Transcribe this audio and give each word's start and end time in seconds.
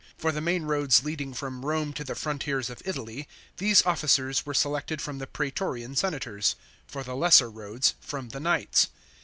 For 0.17 0.31
the 0.31 0.41
main 0.41 0.63
roads 0.63 1.03
leading 1.03 1.31
from 1.35 1.63
Rome 1.63 1.93
to 1.93 2.03
the 2.03 2.15
frontiers 2.15 2.71
of 2.71 2.81
Italy, 2.85 3.27
these 3.57 3.85
officers 3.85 4.47
were 4.47 4.53
selected 4.55 4.99
from 4.99 5.19
the 5.19 5.27
praetorian 5.27 5.95
senators; 5.95 6.55
for 6.87 7.03
the 7.03 7.15
lesser 7.15 7.51
roads, 7.51 7.93
from 8.01 8.29
the 8.29 8.39
knights. 8.39 8.87